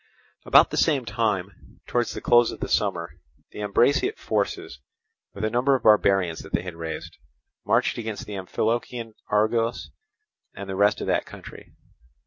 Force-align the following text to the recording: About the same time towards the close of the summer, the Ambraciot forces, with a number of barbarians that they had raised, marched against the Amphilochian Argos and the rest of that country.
About 0.45 0.71
the 0.71 0.77
same 0.77 1.05
time 1.05 1.79
towards 1.85 2.11
the 2.15 2.21
close 2.21 2.51
of 2.51 2.59
the 2.59 2.67
summer, 2.67 3.19
the 3.51 3.59
Ambraciot 3.61 4.17
forces, 4.17 4.79
with 5.35 5.43
a 5.43 5.49
number 5.51 5.75
of 5.75 5.83
barbarians 5.83 6.39
that 6.39 6.53
they 6.53 6.63
had 6.63 6.73
raised, 6.73 7.19
marched 7.65 7.99
against 7.99 8.25
the 8.25 8.33
Amphilochian 8.33 9.13
Argos 9.29 9.91
and 10.55 10.67
the 10.67 10.75
rest 10.75 11.01
of 11.01 11.05
that 11.05 11.27
country. 11.27 11.75